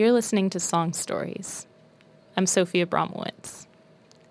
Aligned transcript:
You're 0.00 0.12
listening 0.12 0.48
to 0.48 0.60
Song 0.60 0.94
Stories. 0.94 1.66
I'm 2.34 2.46
Sophia 2.46 2.86
Abramowitz. 2.86 3.66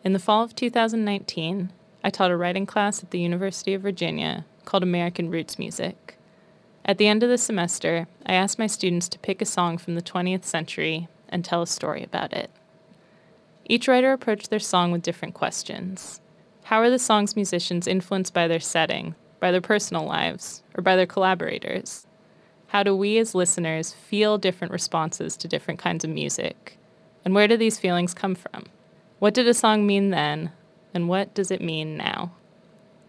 In 0.04 0.14
the 0.14 0.18
fall 0.18 0.44
of 0.44 0.56
2019, 0.56 1.72
I 2.04 2.10
taught 2.10 2.32
a 2.32 2.36
writing 2.36 2.66
class 2.66 3.04
at 3.04 3.12
the 3.12 3.20
University 3.20 3.76
of 3.76 3.84
Virginia 3.84 4.48
called 4.66 4.82
American 4.82 5.30
Roots 5.30 5.60
Music. 5.60 6.18
At 6.84 6.98
the 6.98 7.08
end 7.08 7.22
of 7.22 7.30
the 7.30 7.38
semester, 7.38 8.08
I 8.26 8.34
asked 8.34 8.58
my 8.58 8.66
students 8.66 9.08
to 9.10 9.20
pick 9.20 9.44
a 9.44 9.46
song 9.46 9.78
from 9.78 9.94
the 9.94 10.02
20th 10.02 10.44
century 10.44 11.08
and 11.30 11.46
tell 11.46 11.62
a 11.62 11.68
story 11.68 12.04
about 12.04 12.34
it. 12.34 12.50
Each 13.66 13.88
writer 13.88 14.12
approached 14.12 14.50
their 14.50 14.58
song 14.58 14.92
with 14.92 15.04
different 15.04 15.36
questions. 15.36 16.20
How 16.64 16.80
are 16.80 16.90
the 16.90 16.98
song's 16.98 17.36
musicians 17.36 17.86
influenced 17.86 18.34
by 18.34 18.48
their 18.48 18.60
setting, 18.60 19.14
by 19.40 19.52
their 19.52 19.62
personal 19.62 20.06
lives, 20.06 20.64
or 20.76 20.82
by 20.82 20.96
their 20.96 21.06
collaborators? 21.06 22.08
How 22.70 22.84
do 22.84 22.96
we 22.96 23.18
as 23.18 23.34
listeners 23.34 23.94
feel 23.94 24.38
different 24.38 24.72
responses 24.72 25.36
to 25.38 25.48
different 25.48 25.80
kinds 25.80 26.04
of 26.04 26.12
music? 26.12 26.78
And 27.26 27.34
where 27.34 27.48
do 27.48 27.58
these 27.58 27.80
feelings 27.80 28.14
come 28.14 28.36
from? 28.36 28.66
What 29.18 29.34
did 29.34 29.48
a 29.48 29.56
song 29.56 29.88
mean 29.88 30.12
then, 30.12 30.52
and 30.94 31.10
what 31.10 31.34
does 31.34 31.50
it 31.50 31.62
mean 31.62 31.98
now? 31.98 32.32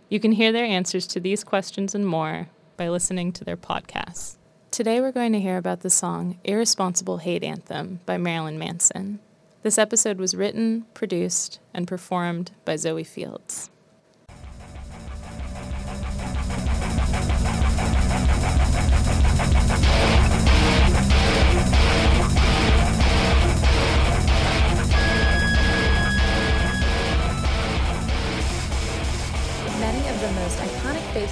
You 0.08 0.18
can 0.18 0.32
hear 0.32 0.50
their 0.50 0.64
answers 0.64 1.06
to 1.08 1.20
these 1.20 1.44
questions 1.44 1.94
and 1.94 2.06
more 2.06 2.48
by 2.78 2.88
listening 2.88 3.32
to 3.32 3.44
their 3.44 3.58
podcasts. 3.58 4.38
Today 4.70 4.98
we're 4.98 5.12
going 5.12 5.32
to 5.34 5.40
hear 5.40 5.58
about 5.58 5.80
the 5.80 5.90
song 5.90 6.38
Irresponsible 6.42 7.18
Hate 7.18 7.44
Anthem 7.44 8.00
by 8.06 8.16
Marilyn 8.16 8.58
Manson. 8.58 9.18
This 9.62 9.76
episode 9.76 10.16
was 10.16 10.34
written, 10.34 10.86
produced, 10.94 11.60
and 11.74 11.86
performed 11.86 12.52
by 12.64 12.76
Zoe 12.76 13.04
Fields. 13.04 13.68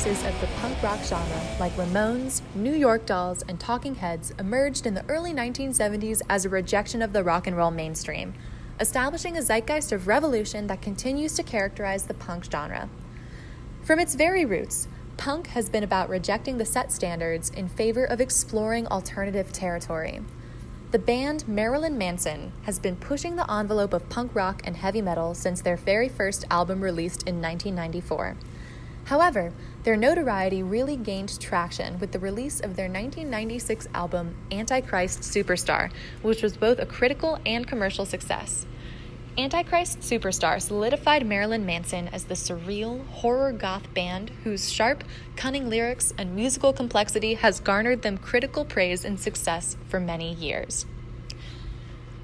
Of 0.07 0.41
the 0.41 0.49
punk 0.61 0.81
rock 0.81 1.01
genre, 1.03 1.57
like 1.59 1.73
Ramones, 1.73 2.41
New 2.55 2.73
York 2.73 3.05
Dolls, 3.05 3.43
and 3.49 3.59
Talking 3.59 3.97
Heads, 3.97 4.33
emerged 4.39 4.87
in 4.87 4.95
the 4.95 5.05
early 5.09 5.33
1970s 5.33 6.23
as 6.29 6.45
a 6.45 6.49
rejection 6.49 7.03
of 7.03 7.13
the 7.13 7.25
rock 7.25 7.49
and 7.49 7.57
roll 7.57 7.73
mainstream, 7.73 8.33
establishing 8.79 9.37
a 9.37 9.43
zeitgeist 9.43 9.91
of 9.91 10.07
revolution 10.07 10.69
that 10.69 10.81
continues 10.81 11.35
to 11.35 11.43
characterize 11.43 12.05
the 12.05 12.15
punk 12.15 12.45
genre. 12.51 12.89
From 13.83 13.99
its 13.99 14.15
very 14.15 14.45
roots, 14.45 14.87
punk 15.17 15.49
has 15.49 15.69
been 15.69 15.83
about 15.83 16.09
rejecting 16.09 16.59
the 16.59 16.65
set 16.65 16.93
standards 16.93 17.51
in 17.51 17.69
favor 17.69 18.05
of 18.05 18.21
exploring 18.21 18.87
alternative 18.87 19.53
territory. 19.53 20.21
The 20.93 21.01
band 21.01 21.47
Marilyn 21.49 21.99
Manson 21.99 22.53
has 22.63 22.79
been 22.79 22.97
pushing 22.97 23.35
the 23.35 23.51
envelope 23.53 23.93
of 23.93 24.09
punk 24.09 24.33
rock 24.35 24.63
and 24.65 24.77
heavy 24.77 25.03
metal 25.03 25.35
since 25.35 25.61
their 25.61 25.77
very 25.77 26.09
first 26.09 26.45
album 26.51 26.83
released 26.83 27.25
in 27.25 27.43
1994. 27.43 28.37
However, 29.09 29.55
their 29.89 29.97
notoriety 29.97 30.63
really 30.63 30.97
gained 30.97 31.41
traction 31.41 31.99
with 31.99 32.13
the 32.13 32.19
release 32.19 32.61
of 32.61 32.77
their 32.77 32.91
1996 32.91 33.89
album 33.95 34.37
Antichrist 34.53 35.21
Superstar, 35.21 35.91
which 36.21 36.43
was 36.43 36.59
both 36.59 36.79
a 36.79 36.85
critical 36.85 37.39
and 37.47 37.67
commercial 37.67 38.05
success. 38.05 38.67
Antichrist 39.39 40.01
Superstar 40.01 40.61
solidified 40.61 41.27
Marilyn 41.27 41.65
Manson 41.65 42.07
as 42.09 42.25
the 42.25 42.35
surreal, 42.35 43.07
horror 43.07 43.51
goth 43.51 43.95
band 43.95 44.31
whose 44.45 44.71
sharp, 44.71 45.05
cunning 45.37 45.71
lyrics 45.71 46.13
and 46.19 46.37
musical 46.37 46.75
complexity 46.75 47.33
has 47.33 47.59
garnered 47.59 48.03
them 48.03 48.19
critical 48.19 48.67
praise 48.67 49.07
and 49.07 49.19
success 49.19 49.79
for 49.89 49.99
many 49.99 50.35
years. 50.35 50.85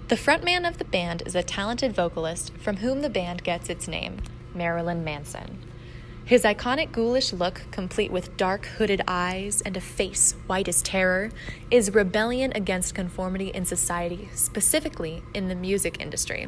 The 0.09 0.17
frontman 0.17 0.69
of 0.69 0.77
the 0.77 0.85
band 0.85 1.23
is 1.25 1.35
a 1.35 1.43
talented 1.43 1.95
vocalist 1.95 2.53
from 2.59 2.77
whom 2.77 3.01
the 3.01 3.09
band 3.09 3.43
gets 3.43 3.71
its 3.71 3.89
name, 3.89 4.19
Marilyn 4.55 5.03
Manson. 5.03 5.61
His 6.27 6.45
iconic 6.45 6.91
ghoulish 6.91 7.35
look, 7.35 7.61
complete 7.71 8.11
with 8.11 8.35
dark 8.39 8.65
hooded 8.65 9.03
eyes 9.07 9.61
and 9.61 9.77
a 9.77 9.81
face 9.81 10.33
white 10.47 10.69
as 10.69 10.81
terror, 10.81 11.31
is 11.71 11.93
rebellion 11.93 12.51
against 12.55 12.95
conformity 12.95 13.49
in 13.49 13.67
society, 13.67 14.31
specifically 14.33 15.23
in 15.35 15.49
the 15.49 15.55
music 15.55 16.01
industry. 16.01 16.47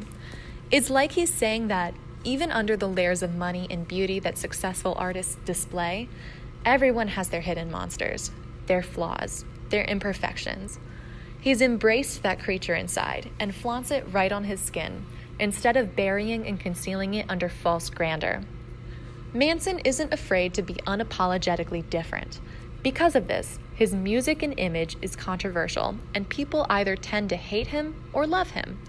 It's 0.71 0.89
like 0.89 1.11
he's 1.11 1.31
saying 1.31 1.67
that 1.67 1.93
even 2.23 2.51
under 2.51 2.75
the 2.75 2.89
layers 2.89 3.21
of 3.21 3.35
money 3.35 3.67
and 3.69 3.87
beauty 3.87 4.19
that 4.19 4.39
successful 4.39 4.95
artists 4.97 5.37
display, 5.45 6.09
everyone 6.65 7.09
has 7.09 7.29
their 7.29 7.41
hidden 7.41 7.69
monsters, 7.69 8.31
their 8.65 8.81
flaws, 8.81 9.45
their 9.69 9.83
imperfections. 9.83 10.79
He's 11.39 11.61
embraced 11.61 12.23
that 12.23 12.39
creature 12.39 12.73
inside 12.73 13.29
and 13.39 13.53
flaunts 13.53 13.91
it 13.91 14.11
right 14.11 14.31
on 14.31 14.45
his 14.45 14.59
skin, 14.59 15.05
instead 15.39 15.77
of 15.77 15.95
burying 15.95 16.47
and 16.47 16.59
concealing 16.59 17.13
it 17.13 17.27
under 17.29 17.47
false 17.47 17.91
grandeur. 17.91 18.41
Manson 19.37 19.77
isn't 19.85 20.11
afraid 20.11 20.55
to 20.55 20.63
be 20.63 20.73
unapologetically 20.87 21.87
different. 21.91 22.39
Because 22.81 23.15
of 23.15 23.27
this, 23.27 23.59
his 23.75 23.93
music 23.93 24.41
and 24.41 24.55
image 24.57 24.97
is 24.99 25.15
controversial, 25.15 25.95
and 26.15 26.27
people 26.27 26.65
either 26.71 26.95
tend 26.95 27.29
to 27.29 27.35
hate 27.35 27.67
him 27.67 28.03
or 28.13 28.25
love 28.25 28.51
him. 28.51 28.79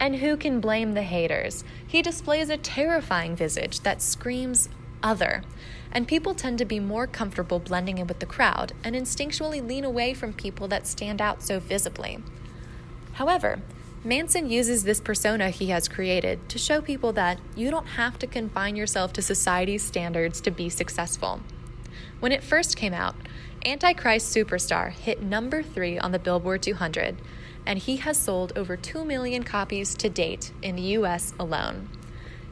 And 0.00 0.16
who 0.16 0.38
can 0.38 0.60
blame 0.60 0.94
the 0.94 1.02
haters? 1.02 1.62
He 1.86 2.00
displays 2.00 2.48
a 2.48 2.56
terrifying 2.56 3.36
visage 3.36 3.80
that 3.80 4.00
screams 4.00 4.70
other, 5.02 5.42
and 5.92 6.08
people 6.08 6.34
tend 6.34 6.56
to 6.56 6.64
be 6.64 6.80
more 6.80 7.06
comfortable 7.06 7.58
blending 7.58 7.98
in 7.98 8.06
with 8.06 8.20
the 8.20 8.24
crowd 8.24 8.72
and 8.82 8.96
instinctually 8.96 9.66
lean 9.66 9.84
away 9.84 10.14
from 10.14 10.32
people 10.32 10.68
that 10.68 10.86
stand 10.86 11.20
out 11.20 11.42
so 11.42 11.60
visibly. 11.60 12.20
However, 13.12 13.60
Manson 14.04 14.48
uses 14.48 14.84
this 14.84 15.00
persona 15.00 15.50
he 15.50 15.66
has 15.68 15.88
created 15.88 16.48
to 16.48 16.58
show 16.58 16.80
people 16.80 17.12
that 17.14 17.40
you 17.56 17.70
don't 17.70 17.86
have 17.86 18.18
to 18.20 18.26
confine 18.26 18.76
yourself 18.76 19.12
to 19.14 19.22
society's 19.22 19.84
standards 19.84 20.40
to 20.42 20.50
be 20.50 20.68
successful. 20.68 21.40
When 22.20 22.32
it 22.32 22.44
first 22.44 22.76
came 22.76 22.94
out, 22.94 23.16
Antichrist 23.64 24.34
Superstar 24.34 24.92
hit 24.92 25.22
number 25.22 25.62
three 25.62 25.98
on 25.98 26.12
the 26.12 26.18
Billboard 26.18 26.62
200, 26.62 27.16
and 27.66 27.78
he 27.80 27.96
has 27.96 28.16
sold 28.16 28.52
over 28.56 28.76
2 28.76 29.04
million 29.04 29.42
copies 29.42 29.94
to 29.96 30.08
date 30.08 30.52
in 30.62 30.76
the 30.76 30.82
US 30.82 31.34
alone. 31.38 31.88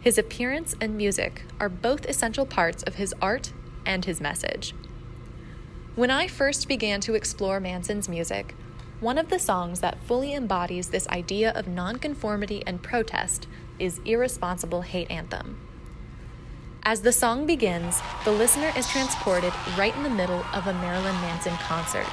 His 0.00 0.19
appearance 0.19 0.75
and 0.81 0.97
music 0.97 1.44
are 1.61 1.69
both 1.69 2.05
essential 2.06 2.44
parts 2.44 2.82
of 2.82 2.97
his 2.97 3.15
art 3.22 3.53
and 3.87 4.05
his 4.05 4.21
message. 4.21 4.75
When 5.94 6.11
I 6.11 6.26
first 6.26 6.66
began 6.66 7.00
to 7.03 7.15
explore 7.15 7.61
Manson's 7.61 8.09
music, 8.09 8.56
one 9.05 9.19
of 9.19 9.29
the 9.29 9.39
songs 9.39 9.81
that 9.81 10.03
fully 10.07 10.33
embodies 10.33 10.89
this 10.89 11.07
idea 11.09 11.53
of 11.53 11.69
nonconformity 11.69 12.63
and 12.67 12.83
protest 12.83 13.47
is 13.79 14.01
Irresponsible 14.07 14.81
Hate 14.81 15.11
Anthem. 15.11 15.61
As 16.85 17.03
the 17.03 17.13
song 17.13 17.47
begins, 17.47 18.01
the 18.25 18.33
listener 18.33 18.73
is 18.79 18.89
transported 18.89 19.53
right 19.77 19.95
in 19.95 20.05
the 20.05 20.09
middle 20.09 20.43
of 20.55 20.67
a 20.67 20.73
Marilyn 20.73 21.15
Manson 21.21 21.53
concert, 21.57 22.07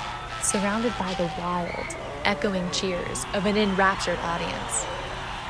surrounded 0.44 0.92
by 1.00 1.14
the 1.14 1.32
wild, 1.40 1.96
echoing 2.26 2.70
cheers 2.72 3.24
of 3.34 3.46
an 3.46 3.56
enraptured 3.56 4.20
audience. 4.20 4.86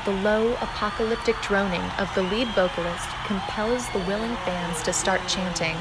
The 0.04 0.12
low, 0.12 0.52
apocalyptic 0.60 1.34
droning 1.42 1.82
of 1.98 2.08
the 2.14 2.22
lead 2.22 2.46
vocalist 2.54 3.08
compels 3.26 3.90
the 3.90 4.04
willing 4.06 4.36
fans 4.44 4.80
to 4.84 4.92
start 4.92 5.20
chanting, 5.26 5.76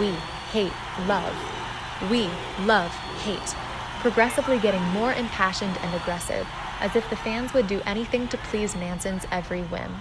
We 0.00 0.10
hate 0.50 0.72
love. 1.06 1.36
We 2.10 2.28
love 2.66 2.90
hate 3.22 3.54
progressively 4.06 4.60
getting 4.60 4.82
more 4.90 5.12
impassioned 5.14 5.76
and 5.78 5.92
aggressive, 5.96 6.46
as 6.78 6.94
if 6.94 7.10
the 7.10 7.16
fans 7.16 7.52
would 7.52 7.66
do 7.66 7.82
anything 7.86 8.28
to 8.28 8.38
please 8.38 8.76
Manson's 8.76 9.26
every 9.32 9.62
whim. 9.62 9.92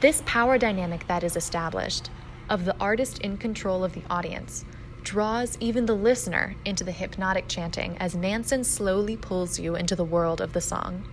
This 0.00 0.22
power 0.26 0.58
dynamic 0.58 1.06
that 1.06 1.24
is 1.24 1.34
established, 1.34 2.10
of 2.50 2.66
the 2.66 2.76
artist 2.78 3.20
in 3.20 3.38
control 3.38 3.82
of 3.82 3.94
the 3.94 4.02
audience, 4.10 4.66
draws 5.02 5.56
even 5.58 5.86
the 5.86 5.94
listener 5.94 6.54
into 6.66 6.84
the 6.84 6.92
hypnotic 6.92 7.48
chanting 7.48 7.96
as 7.96 8.14
Manson 8.14 8.62
slowly 8.62 9.16
pulls 9.16 9.58
you 9.58 9.74
into 9.74 9.96
the 9.96 10.04
world 10.04 10.42
of 10.42 10.52
the 10.52 10.60
song. 10.60 11.08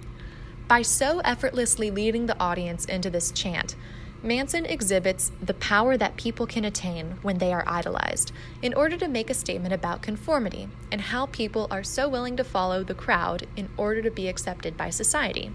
By 0.67 0.81
so 0.81 1.19
effortlessly 1.19 1.91
leading 1.91 2.25
the 2.25 2.37
audience 2.41 2.83
into 2.83 3.09
this 3.09 3.31
chant, 3.31 3.77
Manson 4.23 4.67
exhibits 4.67 5.31
the 5.41 5.55
power 5.55 5.97
that 5.97 6.15
people 6.15 6.45
can 6.45 6.63
attain 6.63 7.17
when 7.23 7.39
they 7.39 7.51
are 7.51 7.63
idolized 7.65 8.31
in 8.61 8.71
order 8.75 8.95
to 8.97 9.07
make 9.07 9.31
a 9.31 9.33
statement 9.33 9.73
about 9.73 10.03
conformity 10.03 10.69
and 10.91 11.01
how 11.01 11.25
people 11.25 11.67
are 11.71 11.83
so 11.83 12.07
willing 12.07 12.37
to 12.37 12.43
follow 12.43 12.83
the 12.83 12.93
crowd 12.93 13.47
in 13.55 13.69
order 13.77 14.01
to 14.03 14.11
be 14.11 14.27
accepted 14.27 14.77
by 14.77 14.91
society. 14.91 15.51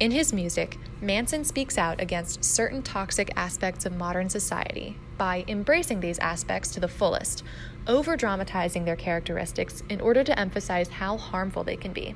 In 0.00 0.10
his 0.10 0.32
music, 0.32 0.78
Manson 1.02 1.44
speaks 1.44 1.76
out 1.76 2.00
against 2.00 2.42
certain 2.42 2.82
toxic 2.82 3.30
aspects 3.36 3.84
of 3.84 3.94
modern 3.94 4.30
society 4.30 4.96
by 5.18 5.44
embracing 5.46 6.00
these 6.00 6.18
aspects 6.20 6.70
to 6.70 6.80
the 6.80 6.88
fullest, 6.88 7.44
over 7.86 8.16
dramatizing 8.16 8.86
their 8.86 8.96
characteristics 8.96 9.82
in 9.90 10.00
order 10.00 10.24
to 10.24 10.38
emphasize 10.38 10.88
how 10.88 11.18
harmful 11.18 11.64
they 11.64 11.76
can 11.76 11.92
be. 11.92 12.14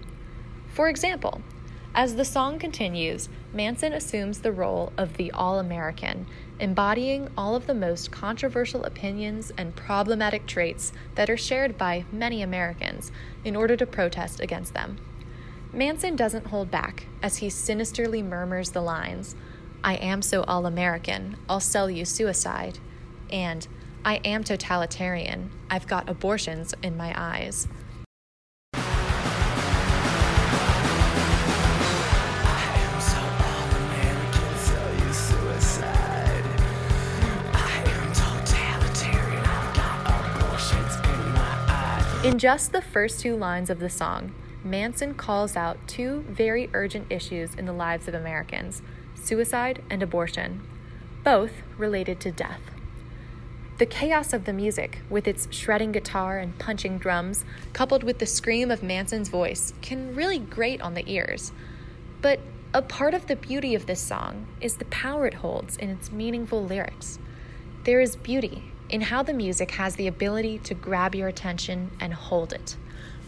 For 0.69 0.89
example, 0.89 1.43
as 1.95 2.17
the 2.17 2.25
song 2.25 2.59
continues, 2.59 3.29
Manson 3.53 3.93
assumes 3.93 4.41
the 4.41 4.51
role 4.51 4.93
of 4.97 5.17
the 5.17 5.31
All 5.31 5.61
American, 5.61 6.27
embodying 6.59 7.29
all 7.37 7.55
of 7.55 7.67
the 7.67 7.75
most 7.75 8.11
controversial 8.11 8.83
opinions 8.85 9.53
and 9.57 9.77
problematic 9.77 10.47
traits 10.47 10.93
that 11.15 11.31
are 11.31 11.37
shared 11.37 11.79
by 11.79 12.05
many 12.11 12.43
Americans 12.43 13.13
in 13.45 13.55
order 13.55 13.77
to 13.77 13.87
protest 13.87 14.41
against 14.41 14.75
them. 14.75 14.99
Manson 15.73 16.17
doesn't 16.17 16.49
hold 16.49 16.71
back 16.71 17.07
as 17.23 17.39
he 17.39 17.49
sinisterly 17.49 18.23
murmurs 18.23 18.71
the 18.71 18.81
lines 18.81 19.37
I 19.85 19.95
am 19.97 20.23
so 20.23 20.45
all 20.45 20.65
American, 20.65 21.37
I'll 21.47 21.61
sell 21.61 21.91
you 21.91 22.07
suicide, 22.07 22.79
and 23.29 23.69
I 24.03 24.17
am 24.25 24.43
totalitarian, 24.43 25.51
I've 25.69 25.87
got 25.87 26.09
abortions 26.09 26.75
in 26.83 26.97
my 26.97 27.13
eyes. 27.15 27.69
In 42.25 42.39
just 42.39 42.73
the 42.73 42.81
first 42.81 43.21
two 43.21 43.37
lines 43.37 43.69
of 43.69 43.81
the 43.81 43.91
song, 43.91 44.35
Manson 44.65 45.13
calls 45.13 45.57
out 45.57 45.77
two 45.87 46.25
very 46.27 46.71
urgent 46.73 47.09
issues 47.11 47.55
in 47.55 47.67
the 47.67 47.73
lives 47.75 48.09
of 48.09 48.15
Americans 48.15 48.81
suicide 49.15 49.83
and 49.91 50.03
abortion, 50.03 50.63
both 51.23 51.53
related 51.77 52.21
to 52.21 52.33
death. 52.33 52.63
The 53.77 53.85
chaos 53.85 54.33
of 54.33 54.47
the 54.47 54.55
music, 54.55 55.01
with 55.11 55.29
its 55.29 55.49
shredding 55.51 55.93
guitar 55.93 56.39
and 56.39 56.59
punching 56.59 56.97
drums, 56.97 57.45
coupled 57.75 58.03
with 58.03 58.21
the 58.21 58.27
scream 58.27 58.71
of 58.71 58.83
Manson's 58.83 59.29
voice, 59.29 59.75
can 59.83 60.15
really 60.15 60.39
grate 60.39 60.81
on 60.81 60.95
the 60.95 61.07
ears. 61.07 61.53
But 62.23 62.41
a 62.73 62.81
part 62.81 63.13
of 63.13 63.27
the 63.27 63.37
beauty 63.37 63.75
of 63.75 63.85
this 63.85 64.01
song 64.01 64.47
is 64.63 64.79
the 64.79 64.87
power 64.87 65.27
it 65.27 65.35
holds 65.35 65.77
in 65.77 65.91
its 65.91 66.11
meaningful 66.11 66.65
lyrics. 66.65 67.19
There 67.85 68.01
is 68.01 68.17
beauty 68.17 68.73
in 68.89 69.01
how 69.01 69.23
the 69.23 69.33
music 69.33 69.73
has 69.73 69.97
the 69.97 70.07
ability 70.07 70.59
to 70.59 70.75
grab 70.75 71.15
your 71.15 71.29
attention 71.29 71.91
and 72.01 72.15
hold 72.15 72.53
it, 72.53 72.77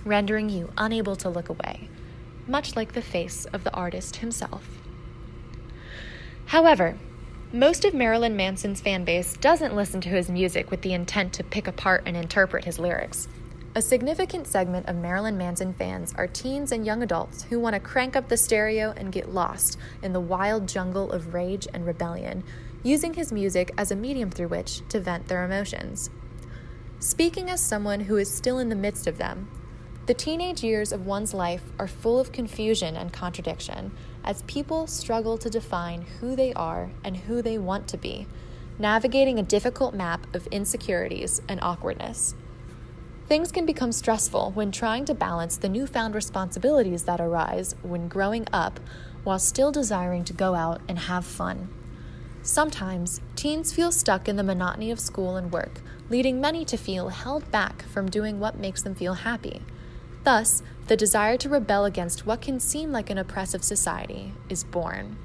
rendering 0.04 0.48
you 0.48 0.70
unable 0.76 1.16
to 1.16 1.28
look 1.28 1.48
away, 1.48 1.88
much 2.46 2.76
like 2.76 2.92
the 2.92 3.02
face 3.02 3.44
of 3.46 3.64
the 3.64 3.72
artist 3.72 4.16
himself. 4.16 4.78
However, 6.46 6.96
most 7.52 7.84
of 7.84 7.94
Marilyn 7.94 8.36
Manson's 8.36 8.80
fan 8.80 9.04
base 9.04 9.36
doesn't 9.36 9.74
listen 9.74 10.00
to 10.02 10.08
his 10.08 10.28
music 10.28 10.70
with 10.70 10.82
the 10.82 10.92
intent 10.92 11.32
to 11.34 11.44
pick 11.44 11.66
apart 11.66 12.02
and 12.06 12.16
interpret 12.16 12.64
his 12.64 12.78
lyrics. 12.78 13.28
A 13.76 13.82
significant 13.82 14.46
segment 14.46 14.86
of 14.88 14.96
Marilyn 14.96 15.36
Manson 15.36 15.74
fans 15.74 16.14
are 16.16 16.26
teens 16.26 16.72
and 16.72 16.86
young 16.86 17.02
adults 17.02 17.42
who 17.44 17.60
want 17.60 17.74
to 17.74 17.80
crank 17.80 18.16
up 18.16 18.28
the 18.28 18.36
stereo 18.36 18.94
and 18.96 19.12
get 19.12 19.34
lost 19.34 19.78
in 20.02 20.12
the 20.12 20.20
wild 20.20 20.66
jungle 20.66 21.12
of 21.12 21.34
rage 21.34 21.68
and 21.74 21.84
rebellion 21.84 22.42
using 22.82 23.14
his 23.14 23.32
music 23.32 23.72
as 23.76 23.90
a 23.90 23.96
medium 23.96 24.30
through 24.30 24.48
which 24.48 24.86
to 24.88 25.00
vent 25.00 25.28
their 25.28 25.44
emotions. 25.44 26.10
Speaking 26.98 27.50
as 27.50 27.60
someone 27.60 28.00
who 28.00 28.16
is 28.16 28.32
still 28.32 28.58
in 28.58 28.68
the 28.68 28.74
midst 28.74 29.06
of 29.06 29.18
them, 29.18 29.48
the 30.06 30.14
teenage 30.14 30.62
years 30.62 30.92
of 30.92 31.04
one's 31.04 31.34
life 31.34 31.64
are 31.78 31.88
full 31.88 32.20
of 32.20 32.30
confusion 32.30 32.96
and 32.96 33.12
contradiction 33.12 33.90
as 34.24 34.42
people 34.42 34.86
struggle 34.86 35.36
to 35.38 35.50
define 35.50 36.02
who 36.20 36.36
they 36.36 36.52
are 36.52 36.90
and 37.02 37.16
who 37.16 37.42
they 37.42 37.58
want 37.58 37.88
to 37.88 37.96
be, 37.96 38.26
navigating 38.78 39.38
a 39.38 39.42
difficult 39.42 39.94
map 39.94 40.32
of 40.34 40.46
insecurities 40.48 41.42
and 41.48 41.60
awkwardness. 41.60 42.34
Things 43.26 43.50
can 43.50 43.66
become 43.66 43.90
stressful 43.90 44.52
when 44.52 44.70
trying 44.70 45.04
to 45.06 45.14
balance 45.14 45.56
the 45.56 45.68
newfound 45.68 46.14
responsibilities 46.14 47.02
that 47.04 47.20
arise 47.20 47.74
when 47.82 48.06
growing 48.06 48.46
up 48.52 48.78
while 49.24 49.40
still 49.40 49.72
desiring 49.72 50.22
to 50.24 50.32
go 50.32 50.54
out 50.54 50.80
and 50.88 51.00
have 51.00 51.24
fun. 51.24 51.68
Sometimes, 52.46 53.20
teens 53.34 53.72
feel 53.72 53.90
stuck 53.90 54.28
in 54.28 54.36
the 54.36 54.44
monotony 54.44 54.92
of 54.92 55.00
school 55.00 55.34
and 55.34 55.50
work, 55.50 55.80
leading 56.08 56.40
many 56.40 56.64
to 56.66 56.76
feel 56.76 57.08
held 57.08 57.50
back 57.50 57.82
from 57.82 58.08
doing 58.08 58.38
what 58.38 58.56
makes 58.56 58.82
them 58.82 58.94
feel 58.94 59.14
happy. 59.14 59.62
Thus, 60.22 60.62
the 60.86 60.96
desire 60.96 61.36
to 61.38 61.48
rebel 61.48 61.84
against 61.84 62.24
what 62.24 62.40
can 62.40 62.60
seem 62.60 62.92
like 62.92 63.10
an 63.10 63.18
oppressive 63.18 63.64
society 63.64 64.32
is 64.48 64.62
born. 64.62 65.16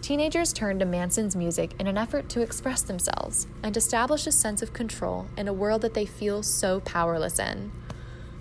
Teenagers 0.00 0.52
turn 0.52 0.80
to 0.80 0.84
Manson's 0.84 1.36
music 1.36 1.74
in 1.78 1.86
an 1.86 1.96
effort 1.96 2.28
to 2.30 2.42
express 2.42 2.82
themselves 2.82 3.46
and 3.62 3.76
establish 3.76 4.26
a 4.26 4.32
sense 4.32 4.62
of 4.62 4.72
control 4.72 5.28
in 5.36 5.46
a 5.46 5.52
world 5.52 5.80
that 5.82 5.94
they 5.94 6.06
feel 6.06 6.42
so 6.42 6.80
powerless 6.80 7.38
in. 7.38 7.70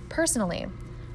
Personally, 0.09 0.65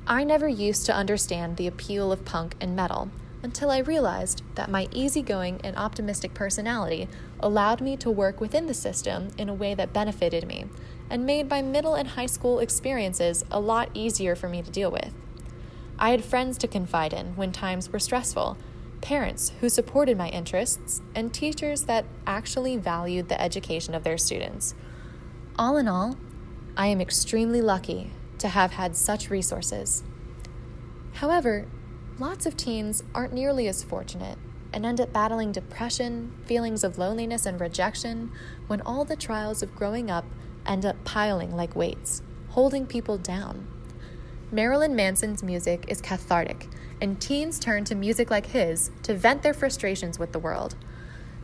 I 0.06 0.22
never 0.22 0.46
used 0.46 0.86
to 0.86 0.94
understand 0.94 1.56
the 1.56 1.66
appeal 1.66 2.12
of 2.12 2.24
punk 2.24 2.54
and 2.60 2.76
metal 2.76 3.10
until 3.46 3.70
I 3.70 3.78
realized 3.78 4.42
that 4.56 4.68
my 4.68 4.88
easygoing 4.90 5.60
and 5.62 5.76
optimistic 5.76 6.34
personality 6.34 7.06
allowed 7.38 7.80
me 7.80 7.96
to 7.98 8.10
work 8.10 8.40
within 8.40 8.66
the 8.66 8.74
system 8.74 9.28
in 9.38 9.48
a 9.48 9.54
way 9.54 9.72
that 9.72 9.92
benefited 9.92 10.48
me 10.48 10.64
and 11.08 11.24
made 11.24 11.48
my 11.48 11.62
middle 11.62 11.94
and 11.94 12.08
high 12.08 12.26
school 12.26 12.58
experiences 12.58 13.44
a 13.48 13.60
lot 13.60 13.88
easier 13.94 14.34
for 14.34 14.48
me 14.48 14.62
to 14.62 14.70
deal 14.72 14.90
with. 14.90 15.14
I 15.96 16.10
had 16.10 16.24
friends 16.24 16.58
to 16.58 16.66
confide 16.66 17.12
in 17.12 17.36
when 17.36 17.52
times 17.52 17.92
were 17.92 18.00
stressful, 18.00 18.58
parents 19.00 19.52
who 19.60 19.68
supported 19.68 20.18
my 20.18 20.28
interests, 20.30 21.00
and 21.14 21.32
teachers 21.32 21.82
that 21.82 22.04
actually 22.26 22.76
valued 22.76 23.28
the 23.28 23.40
education 23.40 23.94
of 23.94 24.02
their 24.02 24.18
students. 24.18 24.74
All 25.56 25.76
in 25.76 25.86
all, 25.86 26.16
I 26.76 26.88
am 26.88 27.00
extremely 27.00 27.62
lucky 27.62 28.10
to 28.38 28.48
have 28.48 28.72
had 28.72 28.96
such 28.96 29.30
resources. 29.30 30.02
However, 31.12 31.66
Lots 32.18 32.46
of 32.46 32.56
teens 32.56 33.02
aren't 33.14 33.34
nearly 33.34 33.68
as 33.68 33.82
fortunate 33.82 34.38
and 34.72 34.86
end 34.86 35.02
up 35.02 35.12
battling 35.12 35.52
depression, 35.52 36.32
feelings 36.46 36.82
of 36.82 36.96
loneliness, 36.96 37.44
and 37.44 37.60
rejection 37.60 38.32
when 38.68 38.80
all 38.80 39.04
the 39.04 39.16
trials 39.16 39.62
of 39.62 39.74
growing 39.76 40.10
up 40.10 40.24
end 40.64 40.86
up 40.86 41.04
piling 41.04 41.54
like 41.54 41.76
weights, 41.76 42.22
holding 42.50 42.86
people 42.86 43.18
down. 43.18 43.66
Marilyn 44.50 44.96
Manson's 44.96 45.42
music 45.42 45.84
is 45.88 46.00
cathartic, 46.00 46.68
and 47.02 47.20
teens 47.20 47.58
turn 47.58 47.84
to 47.84 47.94
music 47.94 48.30
like 48.30 48.46
his 48.46 48.90
to 49.02 49.14
vent 49.14 49.42
their 49.42 49.54
frustrations 49.54 50.18
with 50.18 50.32
the 50.32 50.38
world. 50.38 50.74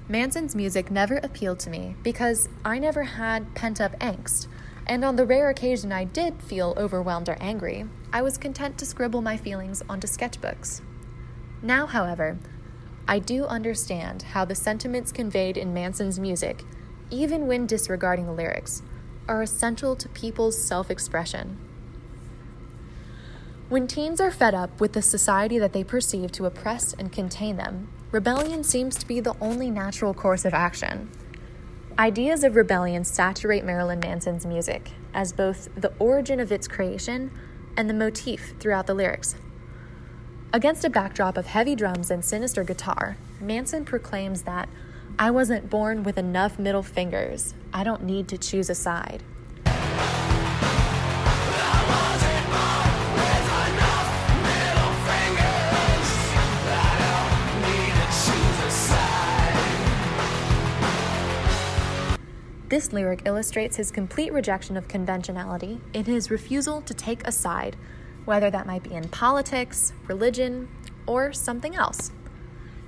Manson's 0.08 0.54
music 0.54 0.90
never 0.90 1.16
appealed 1.16 1.58
to 1.60 1.70
me 1.70 1.96
because 2.02 2.48
I 2.64 2.78
never 2.78 3.02
had 3.02 3.54
pent 3.54 3.78
up 3.78 3.98
angst, 3.98 4.46
and 4.86 5.04
on 5.04 5.16
the 5.16 5.26
rare 5.26 5.50
occasion 5.50 5.92
I 5.92 6.04
did 6.04 6.42
feel 6.42 6.74
overwhelmed 6.78 7.28
or 7.28 7.36
angry, 7.40 7.86
I 8.14 8.20
was 8.20 8.36
content 8.36 8.76
to 8.78 8.84
scribble 8.84 9.22
my 9.22 9.38
feelings 9.38 9.82
onto 9.88 10.06
sketchbooks. 10.06 10.82
Now, 11.62 11.86
however, 11.86 12.38
I 13.08 13.18
do 13.18 13.46
understand 13.46 14.22
how 14.22 14.44
the 14.44 14.54
sentiments 14.54 15.12
conveyed 15.12 15.56
in 15.56 15.72
Manson's 15.72 16.20
music, 16.20 16.64
even 17.10 17.46
when 17.46 17.66
disregarding 17.66 18.26
the 18.26 18.32
lyrics, 18.32 18.82
are 19.26 19.40
essential 19.40 19.96
to 19.96 20.08
people's 20.10 20.62
self 20.62 20.90
expression. 20.90 21.58
When 23.70 23.86
teens 23.86 24.20
are 24.20 24.30
fed 24.30 24.54
up 24.54 24.78
with 24.78 24.92
the 24.92 25.00
society 25.00 25.58
that 25.58 25.72
they 25.72 25.82
perceive 25.82 26.32
to 26.32 26.44
oppress 26.44 26.92
and 26.92 27.10
contain 27.10 27.56
them, 27.56 27.88
rebellion 28.10 28.62
seems 28.62 28.96
to 28.96 29.06
be 29.06 29.20
the 29.20 29.36
only 29.40 29.70
natural 29.70 30.12
course 30.12 30.44
of 30.44 30.52
action. 30.52 31.10
Ideas 31.98 32.44
of 32.44 32.56
rebellion 32.56 33.04
saturate 33.04 33.64
Marilyn 33.64 34.00
Manson's 34.00 34.44
music 34.44 34.90
as 35.14 35.32
both 35.32 35.70
the 35.74 35.92
origin 35.98 36.40
of 36.40 36.52
its 36.52 36.69
creation 36.69 37.31
and 37.76 37.88
the 37.88 37.94
motif 37.94 38.55
throughout 38.58 38.86
the 38.86 38.94
lyrics. 38.94 39.34
Against 40.52 40.84
a 40.84 40.91
backdrop 40.91 41.36
of 41.36 41.46
heavy 41.46 41.74
drums 41.74 42.10
and 42.10 42.24
sinister 42.24 42.62
guitar, 42.64 43.17
Manson 43.41 43.84
proclaims 43.84 44.43
that 44.43 44.69
I 45.19 45.31
wasn't 45.31 45.70
born 45.70 46.02
with 46.02 46.19
enough 46.19 46.58
middle 46.58 46.82
fingers. 46.82 47.55
I 47.72 47.84
don't 47.84 48.05
need 48.05 48.29
to 48.29 48.38
choose 48.38 48.69
a 48.69 48.74
side. 48.74 49.22
This 62.72 62.91
lyric 62.91 63.26
illustrates 63.26 63.76
his 63.76 63.91
complete 63.91 64.32
rejection 64.32 64.79
of 64.79 64.88
conventionality 64.88 65.79
in 65.93 66.06
his 66.06 66.31
refusal 66.31 66.81
to 66.81 66.94
take 66.94 67.20
a 67.29 67.31
side, 67.31 67.76
whether 68.24 68.50
that 68.50 68.67
might 68.67 68.82
be 68.82 68.94
in 68.94 69.10
politics, 69.10 69.93
religion, 70.08 70.70
or 71.06 71.34
something 71.34 71.74
else. 71.74 72.12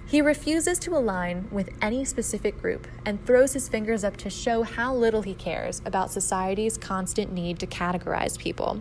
He 0.06 0.22
refuses 0.22 0.78
to 0.78 0.96
align 0.96 1.48
with 1.50 1.68
any 1.82 2.06
specific 2.06 2.58
group 2.62 2.86
and 3.04 3.26
throws 3.26 3.52
his 3.52 3.68
fingers 3.68 4.04
up 4.04 4.16
to 4.16 4.30
show 4.30 4.62
how 4.62 4.94
little 4.94 5.20
he 5.20 5.34
cares 5.34 5.82
about 5.84 6.10
society's 6.10 6.78
constant 6.78 7.30
need 7.30 7.58
to 7.58 7.66
categorize 7.66 8.38
people. 8.38 8.80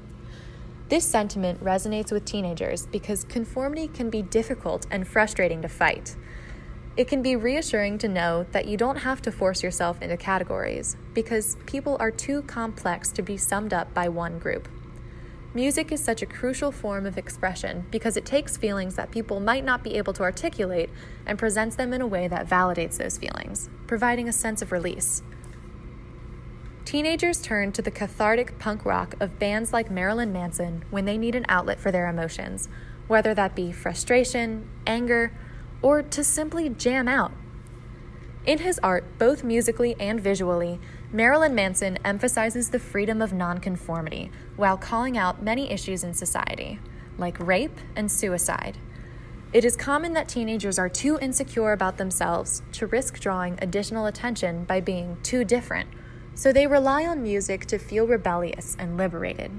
This 0.87 1.05
sentiment 1.05 1.61
resonates 1.61 2.13
with 2.13 2.23
teenagers 2.23 2.85
because 2.85 3.25
conformity 3.25 3.89
can 3.89 4.09
be 4.09 4.21
difficult 4.21 4.87
and 4.89 5.05
frustrating 5.05 5.61
to 5.63 5.67
fight. 5.67 6.15
It 6.95 7.07
can 7.07 7.23
be 7.23 7.35
reassuring 7.35 7.97
to 7.99 8.07
know 8.07 8.45
that 8.51 8.67
you 8.67 8.77
don't 8.77 8.97
have 8.97 9.19
to 9.23 9.31
force 9.31 9.63
yourself 9.63 9.99
into 9.99 10.15
categories 10.15 10.95
because 11.15 11.57
people 11.65 11.97
are 11.99 12.11
too 12.11 12.43
complex 12.43 13.11
to 13.13 13.23
be 13.23 13.35
summed 13.35 13.73
up 13.73 13.91
by 13.95 14.09
one 14.09 14.37
group. 14.37 14.67
Music 15.55 15.91
is 15.91 16.03
such 16.03 16.21
a 16.21 16.27
crucial 16.27 16.71
form 16.71 17.07
of 17.07 17.17
expression 17.17 17.85
because 17.89 18.15
it 18.15 18.25
takes 18.25 18.57
feelings 18.57 18.95
that 18.95 19.09
people 19.09 19.39
might 19.39 19.65
not 19.65 19.83
be 19.83 19.95
able 19.95 20.13
to 20.13 20.21
articulate 20.21 20.89
and 21.25 21.39
presents 21.39 21.75
them 21.75 21.93
in 21.93 22.01
a 22.01 22.07
way 22.07 22.27
that 22.27 22.47
validates 22.47 22.97
those 22.97 23.17
feelings, 23.17 23.69
providing 23.87 24.29
a 24.29 24.33
sense 24.33 24.61
of 24.61 24.71
release. 24.71 25.23
Teenagers 26.85 27.41
turn 27.41 27.71
to 27.71 27.81
the 27.81 27.91
cathartic 27.91 28.59
punk 28.59 28.85
rock 28.85 29.15
of 29.19 29.39
bands 29.39 29.73
like 29.73 29.89
Marilyn 29.89 30.31
Manson 30.31 30.83
when 30.91 31.05
they 31.05 31.17
need 31.17 31.33
an 31.33 31.45
outlet 31.49 31.79
for 31.79 31.91
their 31.91 32.07
emotions, 32.07 32.69
whether 33.07 33.33
that 33.33 33.55
be 33.55 33.71
frustration, 33.71 34.69
anger, 34.85 35.31
or 35.83 36.01
to 36.01 36.23
simply 36.23 36.69
jam 36.69 37.07
out. 37.07 37.31
In 38.45 38.59
his 38.59 38.79
art, 38.81 39.19
both 39.19 39.43
musically 39.43 39.95
and 39.99 40.19
visually, 40.19 40.79
Marilyn 41.11 41.53
Manson 41.53 41.97
emphasizes 42.03 42.71
the 42.71 42.79
freedom 42.79 43.21
of 43.21 43.31
nonconformity 43.31 44.31
while 44.55 44.77
calling 44.77 45.17
out 45.17 45.43
many 45.43 45.71
issues 45.71 46.03
in 46.03 46.13
society, 46.13 46.79
like 47.17 47.39
rape 47.39 47.77
and 47.95 48.11
suicide. 48.11 48.79
It 49.53 49.63
is 49.63 49.77
common 49.77 50.13
that 50.13 50.27
teenagers 50.27 50.79
are 50.79 50.89
too 50.89 51.19
insecure 51.21 51.71
about 51.71 51.97
themselves 51.97 52.63
to 52.73 52.87
risk 52.87 53.19
drawing 53.19 53.59
additional 53.61 54.07
attention 54.07 54.63
by 54.63 54.81
being 54.81 55.17
too 55.21 55.45
different, 55.45 55.89
so 56.33 56.51
they 56.51 56.65
rely 56.65 57.05
on 57.05 57.21
music 57.21 57.67
to 57.67 57.77
feel 57.77 58.07
rebellious 58.07 58.75
and 58.79 58.97
liberated. 58.97 59.51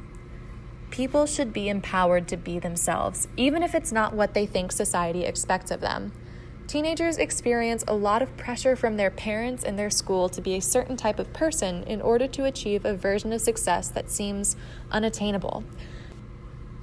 People 0.95 1.27
should 1.27 1.53
be 1.53 1.69
empowered 1.69 2.29
to 2.29 2.37
be 2.37 2.61
themselves, 2.61 3.27
even 3.37 3.65
if 3.65 3.75
it's 3.75 3.91
not 3.91 4.15
what 4.15 4.33
they 4.33 4.47
think 4.47 4.71
society 4.71 5.25
expects 5.25 5.73
of 5.73 5.81
them. 5.81 6.13
Teenagers 6.69 7.19
experience 7.19 7.83
a 7.89 7.95
lot 7.97 8.23
of 8.23 8.37
pressure 8.37 8.77
from 8.77 8.97
their 8.97 9.11
parents 9.11 9.65
and 9.65 9.77
their 9.77 9.91
school 9.91 10.29
to 10.29 10.41
be 10.41 10.55
a 10.55 10.61
certain 10.61 10.97
type 10.97 11.19
of 11.19 11.33
person 11.33 11.83
in 11.83 12.01
order 12.01 12.29
to 12.29 12.45
achieve 12.45 12.85
a 12.85 12.95
version 12.95 13.33
of 13.33 13.41
success 13.41 13.89
that 13.89 14.09
seems 14.09 14.55
unattainable. 14.93 15.65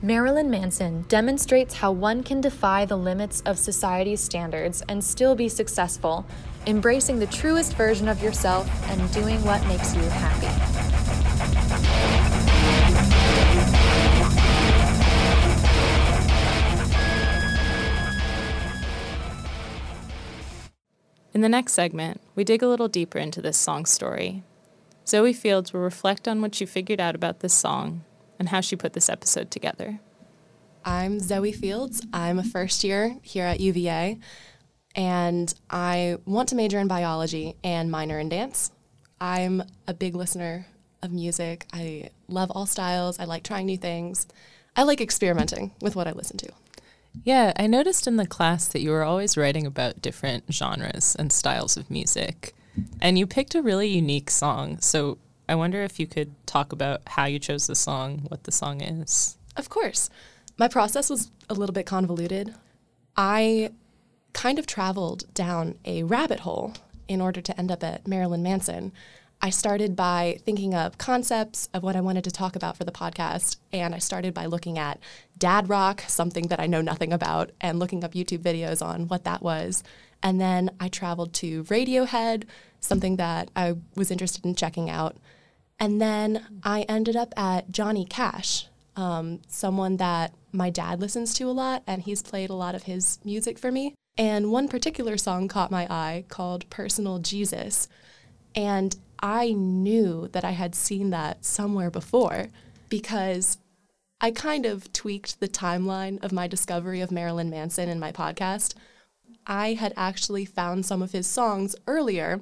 Marilyn 0.02 0.50
Manson 0.50 1.06
demonstrates 1.08 1.76
how 1.76 1.94
one 1.94 2.22
can 2.22 2.42
defy 2.42 2.84
the 2.84 2.98
limits 2.98 3.40
of 3.46 3.58
society's 3.58 4.20
standards 4.20 4.84
and 4.90 5.02
still 5.02 5.36
be 5.36 5.48
successful, 5.48 6.26
embracing 6.68 7.20
the 7.20 7.28
truest 7.28 7.78
version 7.78 8.10
of 8.10 8.22
yourself 8.22 8.68
and 8.90 9.10
doing 9.14 9.42
what 9.46 9.66
makes 9.68 9.96
you 9.96 10.02
happy. 10.02 10.71
In 21.34 21.40
the 21.42 21.50
next 21.50 21.74
segment, 21.74 22.20
we 22.36 22.44
dig 22.44 22.62
a 22.62 22.68
little 22.68 22.90
deeper 22.90 23.18
into 23.18 23.42
this 23.42 23.58
song's 23.58 23.90
story. 23.90 24.44
Zoe 25.08 25.32
Fields 25.32 25.72
will 25.72 25.80
reflect 25.80 26.28
on 26.28 26.42
what 26.42 26.54
she 26.54 26.66
figured 26.66 27.00
out 27.00 27.16
about 27.16 27.40
this 27.40 27.54
song 27.54 28.04
and 28.38 28.50
how 28.50 28.60
she 28.60 28.76
put 28.76 28.92
this 28.94 29.08
episode 29.08 29.50
together. 29.50 30.02
I'm 30.84 31.20
Zoe 31.20 31.54
Fields. 31.54 32.06
I'm 32.12 32.38
a 32.38 32.44
first 32.44 32.84
year 32.84 33.16
here 33.22 33.46
at 33.46 33.62
UVA, 33.62 34.20
and 34.94 35.54
I 35.70 36.18
want 36.26 36.50
to 36.50 36.56
major 36.56 36.80
in 36.80 36.90
biology 36.90 37.56
and 37.64 37.90
minor 37.90 38.20
in 38.20 38.28
dance. 38.28 38.72
I'm 39.22 39.64
a 39.88 39.94
big 39.94 40.16
listener 40.16 40.68
of 41.02 41.14
music. 41.14 41.66
I 41.72 42.10
love 42.28 42.52
all 42.52 42.66
styles. 42.66 43.20
I 43.20 43.24
like 43.24 43.44
trying 43.44 43.68
new 43.68 43.78
things. 43.78 44.28
I 44.76 44.84
like 44.84 45.00
experimenting 45.00 45.72
with 45.82 45.96
what 45.96 46.08
I 46.08 46.12
listen 46.12 46.38
to. 46.38 46.52
Yeah, 47.24 47.54
I 47.56 47.68
noticed 47.68 48.08
in 48.08 48.18
the 48.18 48.26
class 48.26 48.68
that 48.70 48.82
you 48.82 48.92
were 48.92 49.04
always 49.04 49.38
writing 49.38 49.66
about 49.66 50.02
different 50.02 50.46
genres 50.52 51.16
and 51.16 51.32
styles 51.32 51.78
of 51.78 51.92
music. 51.92 52.54
And 53.02 53.18
you 53.20 53.28
picked 53.28 53.54
a 53.56 53.62
really 53.62 53.90
unique 53.90 54.30
song. 54.30 54.80
So 54.80 55.18
I 55.50 55.56
wonder 55.56 55.84
if 55.84 56.00
you 56.00 56.08
could 56.08 56.34
talk 56.46 56.72
about 56.72 57.02
how 57.06 57.26
you 57.26 57.38
chose 57.38 57.68
the 57.68 57.76
song, 57.76 58.26
what 58.30 58.46
the 58.46 58.52
song 58.52 58.82
is. 58.82 59.38
Of 59.58 59.70
course. 59.70 60.10
My 60.58 60.68
process 60.68 61.10
was 61.10 61.32
a 61.50 61.54
little 61.54 61.74
bit 61.74 61.86
convoluted. 61.86 62.56
I 63.18 63.72
kind 64.34 64.58
of 64.58 64.66
traveled 64.66 65.34
down 65.34 65.76
a 65.84 66.04
rabbit 66.04 66.42
hole 66.42 66.74
in 67.08 67.20
order 67.20 67.42
to 67.42 67.60
end 67.60 67.72
up 67.72 67.84
at 67.84 68.08
Marilyn 68.08 68.42
Manson. 68.42 68.94
I 69.44 69.50
started 69.50 69.96
by 69.96 70.40
thinking 70.46 70.76
of 70.76 71.00
concepts 71.00 71.68
of 71.74 71.82
what 71.82 71.96
I 71.96 72.02
wanted 72.02 72.24
to 72.26 72.32
talk 72.32 72.56
about 72.56 72.78
for 72.78 72.84
the 72.84 72.92
podcast, 72.92 73.58
and 73.74 73.96
I 73.96 73.98
started 73.98 74.36
by 74.36 74.46
looking 74.46 74.78
at 74.78 75.00
dad 75.38 75.68
rock, 75.68 76.04
something 76.08 76.48
that 76.50 76.60
I 76.60 76.68
know 76.68 76.82
nothing 76.82 77.12
about, 77.12 77.50
and 77.60 77.80
looking 77.80 78.04
up 78.04 78.14
YouTube 78.14 78.44
videos 78.44 78.86
on 78.86 79.08
what 79.08 79.24
that 79.24 79.42
was. 79.42 79.84
And 80.22 80.40
then 80.40 80.70
I 80.80 80.90
traveled 80.90 81.34
to 81.36 81.64
Radiohead, 81.64 82.44
something 82.80 83.16
that 83.16 83.50
I 83.56 83.78
was 83.96 84.12
interested 84.12 84.46
in 84.46 84.54
checking 84.54 84.92
out. 84.92 85.18
And 85.80 86.00
then 86.00 86.60
I 86.64 86.84
ended 86.84 87.16
up 87.16 87.34
at 87.36 87.72
Johnny 87.72 88.06
Cash, 88.06 88.68
um, 88.96 89.40
someone 89.48 89.98
that 89.98 90.36
my 90.52 90.70
dad 90.70 91.00
listens 91.00 91.34
to 91.36 91.50
a 91.50 91.52
lot, 91.52 91.82
and 91.88 92.04
he's 92.04 92.22
played 92.22 92.52
a 92.52 92.56
lot 92.56 92.76
of 92.76 92.84
his 92.84 93.18
music 93.24 93.58
for 93.58 93.72
me. 93.72 93.96
And 94.20 94.52
one 94.52 94.68
particular 94.68 95.18
song 95.18 95.48
caught 95.48 95.72
my 95.72 95.88
eye 95.90 96.26
called 96.28 96.70
Personal 96.70 97.18
Jesus. 97.18 97.88
And 98.54 98.96
I 99.22 99.52
knew 99.52 100.28
that 100.32 100.44
I 100.44 100.52
had 100.52 100.76
seen 100.76 101.12
that 101.12 101.46
somewhere 101.46 101.92
before 101.92 102.48
because 102.90 103.58
I 104.20 104.32
kind 104.32 104.66
of 104.66 104.92
tweaked 104.94 105.40
the 105.40 105.48
timeline 105.48 106.24
of 106.24 106.32
my 106.32 106.48
discovery 106.48 107.02
of 107.02 107.12
Marilyn 107.12 107.50
Manson 107.50 107.90
in 107.90 108.00
my 108.00 108.12
podcast. 108.12 108.76
I 109.48 109.74
had 109.74 109.94
actually 109.98 110.46
found 110.46 110.86
some 110.86 111.02
of 111.02 111.12
his 111.12 111.28
songs 111.28 111.76
earlier, 111.88 112.42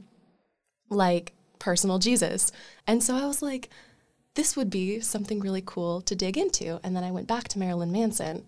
like 0.90 1.34
Personal 1.58 2.00
Jesus. 2.00 2.52
And 2.88 3.04
so 3.04 3.16
I 3.16 3.26
was 3.26 3.42
like, 3.42 3.70
this 4.36 4.56
would 4.56 4.70
be 4.70 5.00
something 5.02 5.40
really 5.40 5.64
cool 5.66 6.02
to 6.02 6.16
dig 6.16 6.38
into. 6.38 6.80
And 6.84 6.96
then 6.96 7.04
I 7.04 7.12
went 7.12 7.28
back 7.28 7.48
to 7.50 7.60
Marilyn 7.60 7.92
Manson 7.92 8.46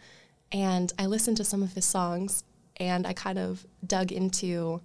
and 0.52 0.92
I 0.98 1.06
listened 1.06 1.38
to 1.38 1.44
some 1.44 1.64
of 1.64 1.74
his 1.74 1.86
songs 1.86 2.44
and 2.78 3.06
I 3.06 3.14
kind 3.14 3.40
of 3.40 3.66
dug 3.86 4.12
into 4.12 4.82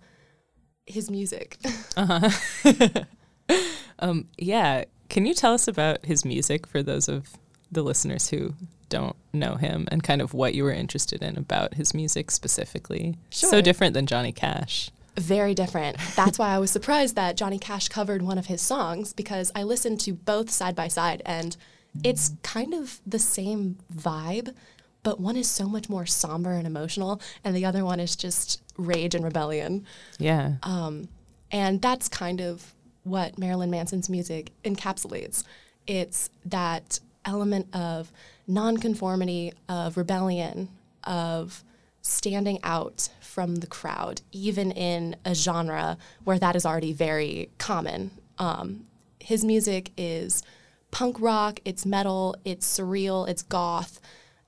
his 0.86 1.10
music. 1.10 1.58
uh-huh. 1.96 3.04
um, 3.98 4.28
yeah. 4.38 4.84
Can 5.08 5.26
you 5.26 5.34
tell 5.34 5.54
us 5.54 5.68
about 5.68 6.04
his 6.04 6.24
music 6.24 6.66
for 6.66 6.82
those 6.82 7.08
of 7.08 7.30
the 7.70 7.82
listeners 7.82 8.28
who 8.30 8.54
don't 8.88 9.16
know 9.32 9.56
him 9.56 9.88
and 9.90 10.02
kind 10.02 10.22
of 10.22 10.32
what 10.32 10.54
you 10.54 10.64
were 10.64 10.72
interested 10.72 11.22
in 11.22 11.36
about 11.36 11.74
his 11.74 11.94
music 11.94 12.30
specifically? 12.30 13.16
Sure. 13.30 13.50
So 13.50 13.60
different 13.60 13.94
than 13.94 14.06
Johnny 14.06 14.32
Cash. 14.32 14.90
Very 15.16 15.54
different. 15.54 15.96
That's 16.14 16.38
why 16.38 16.48
I 16.48 16.58
was 16.58 16.70
surprised 16.70 17.16
that 17.16 17.36
Johnny 17.36 17.58
Cash 17.58 17.88
covered 17.88 18.20
one 18.20 18.36
of 18.36 18.46
his 18.46 18.60
songs 18.60 19.12
because 19.12 19.50
I 19.54 19.62
listened 19.62 20.00
to 20.00 20.12
both 20.12 20.50
side 20.50 20.76
by 20.76 20.88
side 20.88 21.22
and 21.24 21.56
it's 22.04 22.32
kind 22.42 22.74
of 22.74 23.00
the 23.06 23.18
same 23.18 23.78
vibe, 23.94 24.54
but 25.02 25.20
one 25.20 25.36
is 25.36 25.48
so 25.48 25.68
much 25.68 25.88
more 25.88 26.06
somber 26.06 26.52
and 26.52 26.66
emotional, 26.66 27.20
and 27.44 27.54
the 27.56 27.64
other 27.64 27.84
one 27.84 28.00
is 28.00 28.16
just 28.16 28.60
rage 28.76 29.14
and 29.14 29.24
rebellion. 29.24 29.86
Yeah. 30.18 30.54
Um, 30.62 31.08
and 31.50 31.80
that's 31.80 32.08
kind 32.08 32.40
of 32.40 32.74
what 33.06 33.38
Marilyn 33.38 33.70
Manson's 33.70 34.10
music 34.10 34.50
encapsulates. 34.64 35.44
It's 35.86 36.28
that 36.44 36.98
element 37.24 37.74
of 37.74 38.10
nonconformity, 38.48 39.52
of 39.68 39.96
rebellion, 39.96 40.68
of 41.04 41.62
standing 42.02 42.58
out 42.64 43.08
from 43.20 43.56
the 43.56 43.66
crowd, 43.66 44.22
even 44.32 44.72
in 44.72 45.14
a 45.24 45.34
genre 45.34 45.98
where 46.24 46.38
that 46.38 46.56
is 46.56 46.66
already 46.66 46.92
very 46.92 47.48
common. 47.58 48.10
Um, 48.38 48.86
his 49.20 49.44
music 49.44 49.92
is 49.96 50.42
punk 50.90 51.20
rock, 51.20 51.60
it's 51.64 51.86
metal, 51.86 52.34
it's 52.44 52.78
surreal, 52.78 53.28
it's 53.28 53.42
goth, 53.42 54.00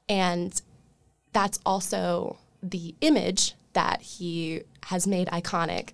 and 0.09 0.61
that's 1.33 1.61
also 1.65 2.39
the 2.61 2.95
image 3.03 3.55
that 3.73 4.03
he 4.03 4.63
has 4.85 5.07
made 5.07 5.29
iconic 5.29 5.91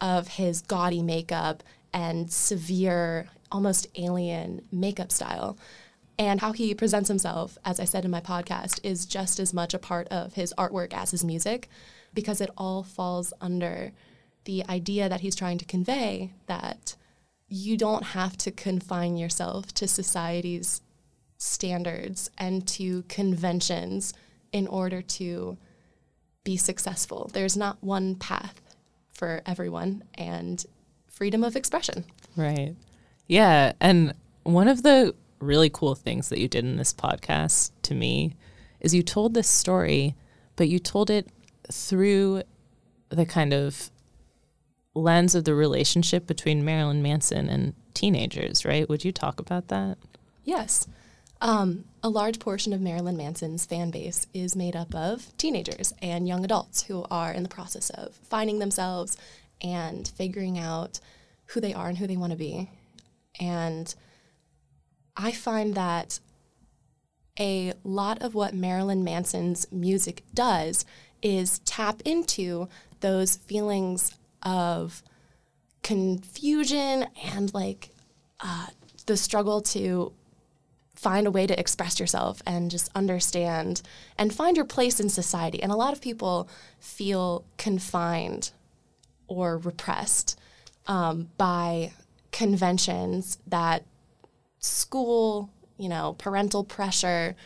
of 0.00 0.28
his 0.28 0.62
gaudy 0.62 1.02
makeup 1.02 1.62
and 1.98 2.30
severe, 2.30 3.26
almost 3.50 3.88
alien 3.96 4.62
makeup 4.70 5.10
style 5.10 5.58
and 6.16 6.40
how 6.40 6.52
he 6.52 6.74
presents 6.74 7.08
himself, 7.08 7.58
as 7.64 7.80
I 7.80 7.84
said 7.84 8.04
in 8.04 8.10
my 8.10 8.20
podcast, 8.20 8.78
is 8.84 9.04
just 9.04 9.40
as 9.40 9.52
much 9.52 9.74
a 9.74 9.80
part 9.80 10.06
of 10.08 10.34
his 10.34 10.54
artwork 10.56 10.92
as 10.92 11.10
his 11.10 11.24
music 11.24 11.68
because 12.14 12.40
it 12.40 12.50
all 12.56 12.84
falls 12.84 13.32
under 13.40 13.92
the 14.44 14.64
idea 14.68 15.08
that 15.08 15.20
he's 15.20 15.34
trying 15.34 15.58
to 15.58 15.64
convey 15.64 16.32
that 16.46 16.94
you 17.48 17.76
don't 17.76 18.04
have 18.04 18.36
to 18.38 18.52
confine 18.52 19.16
yourself 19.16 19.74
to 19.74 19.88
society's 19.88 20.80
standards 21.36 22.30
and 22.38 22.66
to 22.66 23.02
conventions 23.08 24.14
in 24.52 24.68
order 24.68 25.02
to 25.02 25.56
be 26.44 26.56
successful. 26.56 27.28
There's 27.32 27.56
not 27.56 27.82
one 27.82 28.14
path 28.14 28.60
for 29.08 29.42
everyone 29.46 30.04
and 30.14 30.64
freedom 31.18 31.42
of 31.42 31.56
expression. 31.56 32.04
Right. 32.36 32.76
Yeah. 33.26 33.72
And 33.80 34.14
one 34.44 34.68
of 34.68 34.84
the 34.84 35.16
really 35.40 35.68
cool 35.68 35.96
things 35.96 36.28
that 36.28 36.38
you 36.38 36.46
did 36.46 36.64
in 36.64 36.76
this 36.76 36.94
podcast 36.94 37.72
to 37.82 37.94
me 37.94 38.36
is 38.78 38.94
you 38.94 39.02
told 39.02 39.34
this 39.34 39.48
story, 39.48 40.14
but 40.54 40.68
you 40.68 40.78
told 40.78 41.10
it 41.10 41.26
through 41.72 42.42
the 43.08 43.26
kind 43.26 43.52
of 43.52 43.90
lens 44.94 45.34
of 45.34 45.42
the 45.42 45.56
relationship 45.56 46.24
between 46.24 46.64
Marilyn 46.64 47.02
Manson 47.02 47.48
and 47.48 47.74
teenagers, 47.94 48.64
right? 48.64 48.88
Would 48.88 49.04
you 49.04 49.10
talk 49.10 49.40
about 49.40 49.66
that? 49.68 49.98
Yes. 50.44 50.86
Um, 51.40 51.84
a 52.00 52.08
large 52.08 52.38
portion 52.38 52.72
of 52.72 52.80
Marilyn 52.80 53.16
Manson's 53.16 53.66
fan 53.66 53.90
base 53.90 54.28
is 54.32 54.54
made 54.54 54.76
up 54.76 54.94
of 54.94 55.36
teenagers 55.36 55.92
and 56.00 56.28
young 56.28 56.44
adults 56.44 56.84
who 56.84 57.04
are 57.10 57.32
in 57.32 57.42
the 57.42 57.48
process 57.48 57.90
of 57.90 58.14
finding 58.14 58.60
themselves 58.60 59.16
and 59.60 60.08
figuring 60.08 60.58
out 60.58 61.00
who 61.46 61.60
they 61.60 61.74
are 61.74 61.88
and 61.88 61.98
who 61.98 62.06
they 62.06 62.16
want 62.16 62.32
to 62.32 62.38
be. 62.38 62.70
And 63.40 63.94
I 65.16 65.32
find 65.32 65.74
that 65.74 66.20
a 67.38 67.72
lot 67.84 68.22
of 68.22 68.34
what 68.34 68.54
Marilyn 68.54 69.04
Manson's 69.04 69.66
music 69.70 70.22
does 70.34 70.84
is 71.22 71.60
tap 71.60 72.00
into 72.04 72.68
those 73.00 73.36
feelings 73.36 74.12
of 74.42 75.02
confusion 75.82 77.06
and 77.32 77.52
like 77.54 77.90
uh, 78.40 78.66
the 79.06 79.16
struggle 79.16 79.60
to 79.60 80.12
find 80.94 81.26
a 81.28 81.30
way 81.30 81.46
to 81.46 81.58
express 81.58 82.00
yourself 82.00 82.42
and 82.44 82.72
just 82.72 82.90
understand 82.94 83.82
and 84.16 84.34
find 84.34 84.56
your 84.56 84.66
place 84.66 84.98
in 84.98 85.08
society. 85.08 85.62
And 85.62 85.70
a 85.70 85.76
lot 85.76 85.92
of 85.92 86.00
people 86.00 86.48
feel 86.80 87.44
confined 87.56 88.50
or 89.28 89.58
repressed 89.58 90.38
um, 90.86 91.28
by 91.36 91.92
conventions 92.32 93.38
that 93.46 93.84
school, 94.58 95.50
you 95.76 95.88
know, 95.88 96.14
parental 96.18 96.64
pressure, 96.64 97.36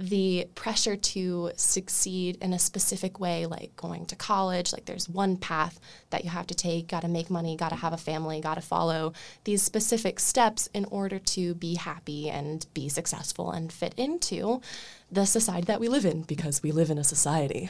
the 0.00 0.46
pressure 0.54 0.96
to 0.96 1.50
succeed 1.56 2.38
in 2.40 2.52
a 2.52 2.58
specific 2.58 3.18
way, 3.18 3.46
like 3.46 3.74
going 3.74 4.06
to 4.06 4.14
college, 4.14 4.72
like 4.72 4.84
there's 4.84 5.08
one 5.08 5.36
path 5.36 5.80
that 6.10 6.22
you 6.22 6.30
have 6.30 6.46
to 6.46 6.54
take, 6.54 6.86
got 6.86 7.02
to 7.02 7.08
make 7.08 7.30
money, 7.30 7.56
got 7.56 7.70
to 7.70 7.74
have 7.74 7.92
a 7.92 7.96
family, 7.96 8.40
got 8.40 8.54
to 8.54 8.60
follow 8.60 9.12
these 9.42 9.60
specific 9.60 10.20
steps 10.20 10.68
in 10.72 10.84
order 10.86 11.18
to 11.18 11.54
be 11.54 11.74
happy 11.74 12.30
and 12.30 12.66
be 12.74 12.88
successful 12.88 13.50
and 13.50 13.72
fit 13.72 13.92
into 13.96 14.60
the 15.10 15.24
society 15.24 15.64
that 15.64 15.80
we 15.80 15.88
live 15.88 16.04
in 16.04 16.22
because 16.22 16.62
we 16.62 16.70
live 16.70 16.90
in 16.90 16.98
a 16.98 17.04
society. 17.04 17.68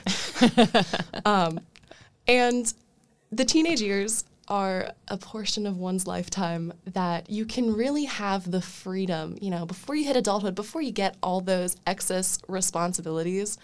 um, 1.24 1.60
and 2.26 2.74
the 3.30 3.44
teenage 3.44 3.80
years 3.80 4.24
are 4.48 4.92
a 5.08 5.18
portion 5.18 5.66
of 5.66 5.76
one's 5.76 6.06
lifetime 6.06 6.72
that 6.86 7.28
you 7.28 7.44
can 7.44 7.74
really 7.74 8.04
have 8.04 8.50
the 8.50 8.62
freedom, 8.62 9.36
you 9.40 9.50
know, 9.50 9.66
before 9.66 9.94
you 9.94 10.04
hit 10.06 10.16
adulthood, 10.16 10.54
before 10.54 10.80
you 10.80 10.90
get 10.90 11.16
all 11.22 11.40
those 11.40 11.76
excess 11.86 12.38
responsibilities, 12.48 13.58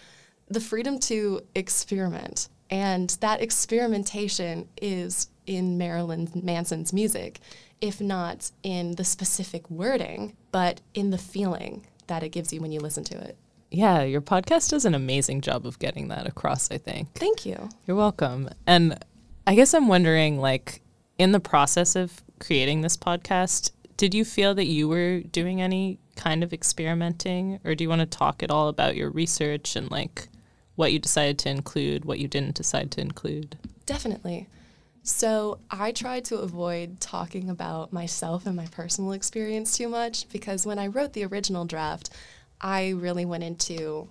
the 0.48 0.60
freedom 0.60 0.98
to 0.98 1.40
experiment. 1.54 2.48
And 2.70 3.10
that 3.20 3.40
experimentation 3.40 4.68
is 4.80 5.28
in 5.46 5.78
Marilyn 5.78 6.28
Manson's 6.34 6.92
music, 6.92 7.40
if 7.80 8.00
not 8.00 8.50
in 8.62 8.96
the 8.96 9.04
specific 9.04 9.70
wording, 9.70 10.36
but 10.52 10.80
in 10.94 11.10
the 11.10 11.18
feeling 11.18 11.86
that 12.06 12.22
it 12.22 12.30
gives 12.30 12.52
you 12.52 12.60
when 12.60 12.72
you 12.72 12.80
listen 12.80 13.04
to 13.04 13.18
it. 13.18 13.36
Yeah, 13.70 14.02
your 14.02 14.20
podcast 14.20 14.70
does 14.70 14.84
an 14.84 14.94
amazing 14.94 15.40
job 15.40 15.66
of 15.66 15.78
getting 15.78 16.08
that 16.08 16.26
across, 16.26 16.70
I 16.70 16.78
think. 16.78 17.12
Thank 17.14 17.44
you. 17.44 17.68
You're 17.86 17.96
welcome. 17.96 18.50
And 18.66 19.02
I 19.46 19.54
guess 19.54 19.74
I'm 19.74 19.88
wondering, 19.88 20.40
like, 20.40 20.80
in 21.18 21.32
the 21.32 21.40
process 21.40 21.96
of 21.96 22.22
creating 22.40 22.80
this 22.80 22.96
podcast, 22.96 23.70
did 23.96 24.14
you 24.14 24.24
feel 24.24 24.54
that 24.54 24.66
you 24.66 24.88
were 24.88 25.20
doing 25.20 25.60
any 25.60 25.98
kind 26.16 26.42
of 26.42 26.52
experimenting, 26.52 27.60
or 27.64 27.74
do 27.74 27.84
you 27.84 27.88
want 27.88 28.00
to 28.00 28.06
talk 28.06 28.42
at 28.42 28.50
all 28.50 28.68
about 28.68 28.96
your 28.96 29.10
research 29.10 29.76
and 29.76 29.90
like 29.90 30.28
what 30.76 30.92
you 30.92 30.98
decided 30.98 31.38
to 31.40 31.50
include, 31.50 32.04
what 32.04 32.18
you 32.18 32.28
didn't 32.28 32.54
decide 32.54 32.90
to 32.92 33.00
include? 33.00 33.56
Definitely. 33.86 34.48
So 35.02 35.58
I 35.70 35.92
tried 35.92 36.24
to 36.26 36.36
avoid 36.38 36.98
talking 36.98 37.50
about 37.50 37.92
myself 37.92 38.46
and 38.46 38.56
my 38.56 38.66
personal 38.66 39.12
experience 39.12 39.76
too 39.76 39.88
much 39.88 40.28
because 40.30 40.66
when 40.66 40.78
I 40.78 40.86
wrote 40.86 41.12
the 41.12 41.26
original 41.26 41.66
draft, 41.66 42.10
I 42.60 42.90
really 42.90 43.26
went 43.26 43.44
into 43.44 44.08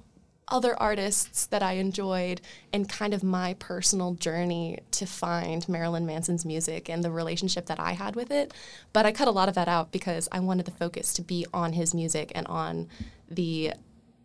other 0.47 0.79
artists 0.81 1.45
that 1.47 1.63
I 1.63 1.73
enjoyed 1.73 2.41
and 2.71 2.87
kind 2.87 3.13
of 3.13 3.23
my 3.23 3.55
personal 3.55 4.13
journey 4.13 4.79
to 4.91 5.05
find 5.05 5.67
Marilyn 5.67 6.05
Manson's 6.05 6.45
music 6.45 6.89
and 6.89 7.03
the 7.03 7.11
relationship 7.11 7.67
that 7.67 7.79
I 7.79 7.93
had 7.93 8.15
with 8.15 8.31
it. 8.31 8.53
But 8.91 9.05
I 9.05 9.11
cut 9.11 9.27
a 9.27 9.31
lot 9.31 9.49
of 9.49 9.55
that 9.55 9.67
out 9.67 9.91
because 9.91 10.27
I 10.31 10.39
wanted 10.39 10.65
the 10.65 10.71
focus 10.71 11.13
to 11.15 11.21
be 11.21 11.45
on 11.53 11.73
his 11.73 11.93
music 11.93 12.31
and 12.35 12.47
on 12.47 12.89
the 13.29 13.73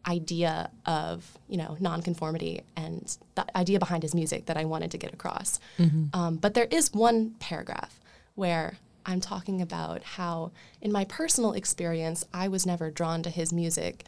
idea 0.07 0.71
of 0.87 1.37
you 1.49 1.59
know 1.59 1.77
nonconformity 1.81 2.63
and 2.77 3.17
the 3.35 3.45
idea 3.57 3.79
behind 3.79 4.03
his 4.03 4.15
music 4.15 4.47
that 4.47 4.57
I 4.57 4.65
wanted 4.65 4.91
to 4.93 4.99
get 4.99 5.13
across. 5.13 5.61
Mm-hmm. 5.79 6.19
Um, 6.19 6.37
but 6.37 6.55
there 6.55 6.69
is 6.71 6.93
one 6.93 7.35
paragraph 7.41 8.01
where 8.35 8.79
I'm 9.05 9.21
talking 9.21 9.63
about 9.63 10.03
how, 10.03 10.53
in 10.83 10.93
my 10.93 11.05
personal 11.05 11.53
experience, 11.53 12.25
I 12.33 12.49
was 12.49 12.67
never 12.67 12.91
drawn 12.91 13.23
to 13.23 13.31
his 13.31 13.53
music 13.53 14.05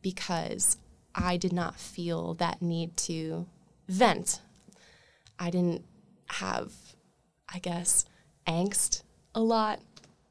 because 0.00 0.76
I 1.14 1.36
did 1.36 1.52
not 1.52 1.78
feel 1.78 2.34
that 2.34 2.60
need 2.60 2.96
to 2.98 3.46
vent. 3.88 4.40
I 5.38 5.50
didn't 5.50 5.84
have, 6.26 6.72
I 7.52 7.58
guess, 7.58 8.04
angst 8.46 9.02
a 9.34 9.40
lot 9.40 9.80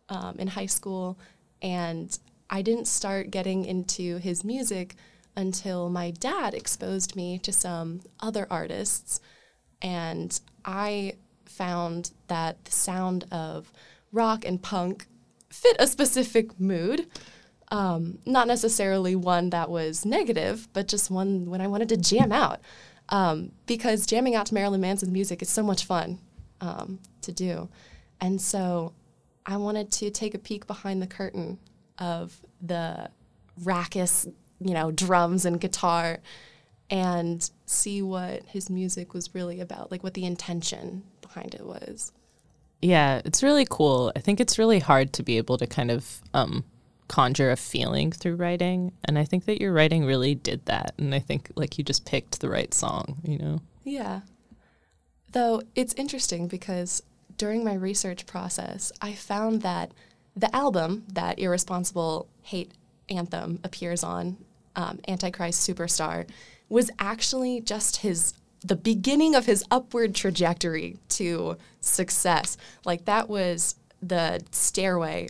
um, 0.09 0.35
in 0.39 0.47
high 0.47 0.65
school, 0.67 1.17
and 1.61 2.17
I 2.49 2.61
didn't 2.61 2.87
start 2.87 3.31
getting 3.31 3.65
into 3.65 4.17
his 4.17 4.43
music 4.43 4.95
until 5.35 5.89
my 5.89 6.11
dad 6.11 6.53
exposed 6.53 7.15
me 7.15 7.39
to 7.39 7.51
some 7.51 8.01
other 8.19 8.45
artists, 8.49 9.19
and 9.81 10.39
I 10.63 11.13
found 11.45 12.11
that 12.27 12.65
the 12.65 12.71
sound 12.71 13.25
of 13.31 13.71
rock 14.11 14.45
and 14.45 14.61
punk 14.61 15.07
fit 15.49 15.75
a 15.79 15.87
specific 15.87 16.59
mood. 16.59 17.07
Um, 17.69 18.19
not 18.25 18.47
necessarily 18.47 19.15
one 19.15 19.49
that 19.49 19.69
was 19.69 20.05
negative, 20.05 20.67
but 20.73 20.87
just 20.87 21.09
one 21.09 21.49
when 21.49 21.61
I 21.61 21.67
wanted 21.67 21.89
to 21.89 21.97
jam 21.97 22.31
out. 22.31 22.59
Um, 23.09 23.51
because 23.65 24.05
jamming 24.05 24.35
out 24.35 24.45
to 24.47 24.53
Marilyn 24.53 24.81
Manson's 24.81 25.11
music 25.11 25.41
is 25.41 25.49
so 25.49 25.63
much 25.63 25.85
fun 25.85 26.19
um, 26.61 26.99
to 27.21 27.31
do. 27.31 27.69
And 28.21 28.41
so 28.41 28.93
I 29.45 29.57
wanted 29.57 29.91
to 29.93 30.09
take 30.09 30.33
a 30.33 30.39
peek 30.39 30.67
behind 30.67 31.01
the 31.01 31.07
curtain 31.07 31.59
of 31.97 32.39
the 32.61 33.09
raucous, 33.61 34.27
you 34.59 34.73
know, 34.73 34.91
drums 34.91 35.45
and 35.45 35.59
guitar 35.59 36.19
and 36.89 37.49
see 37.65 38.01
what 38.01 38.43
his 38.45 38.69
music 38.69 39.13
was 39.13 39.33
really 39.33 39.59
about, 39.59 39.91
like 39.91 40.03
what 40.03 40.13
the 40.13 40.25
intention 40.25 41.03
behind 41.21 41.53
it 41.53 41.65
was. 41.65 42.11
Yeah, 42.81 43.21
it's 43.25 43.41
really 43.41 43.65
cool. 43.69 44.11
I 44.15 44.19
think 44.19 44.39
it's 44.39 44.59
really 44.59 44.79
hard 44.79 45.13
to 45.13 45.23
be 45.23 45.37
able 45.37 45.57
to 45.57 45.67
kind 45.67 45.89
of 45.89 46.21
um, 46.33 46.63
conjure 47.13 47.51
a 47.51 47.55
feeling 47.55 48.11
through 48.11 48.35
writing. 48.35 48.91
And 49.05 49.19
I 49.19 49.23
think 49.23 49.45
that 49.45 49.61
your 49.61 49.71
writing 49.71 50.03
really 50.03 50.33
did 50.33 50.65
that. 50.65 50.95
And 50.97 51.13
I 51.13 51.19
think 51.19 51.51
like 51.55 51.77
you 51.77 51.83
just 51.83 52.05
picked 52.05 52.41
the 52.41 52.49
right 52.49 52.73
song, 52.73 53.19
you 53.23 53.37
know? 53.37 53.59
Yeah. 53.83 54.21
Though 55.31 55.61
it's 55.75 55.93
interesting 55.93 56.47
because 56.47 57.03
during 57.37 57.63
my 57.63 57.75
research 57.75 58.25
process, 58.25 58.91
I 58.99 59.13
found 59.13 59.61
that 59.61 59.91
the 60.35 60.53
album 60.55 61.03
that 61.13 61.37
Irresponsible 61.37 62.29
Hate 62.41 62.71
Anthem 63.09 63.59
appears 63.63 64.03
on, 64.03 64.37
um, 64.75 64.99
Antichrist 65.07 65.69
Superstar, 65.69 66.27
was 66.67 66.89
actually 66.97 67.61
just 67.61 67.97
his 67.97 68.33
the 68.65 68.75
beginning 68.75 69.35
of 69.35 69.45
his 69.45 69.63
upward 69.69 70.15
trajectory 70.15 70.97
to 71.09 71.57
success. 71.79 72.57
Like 72.85 73.05
that 73.05 73.29
was 73.29 73.75
the 74.01 74.41
stairway 74.49 75.27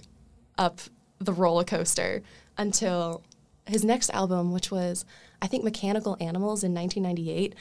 up 0.58 0.80
the 1.26 1.34
roller 1.34 1.64
coaster 1.64 2.22
until 2.58 3.24
his 3.66 3.84
next 3.84 4.10
album, 4.10 4.52
which 4.52 4.72
was, 4.72 5.06
I 5.42 5.48
think, 5.48 5.64
Mechanical 5.64 6.18
Animals 6.20 6.64
in 6.64 6.74
1998. 6.74 7.56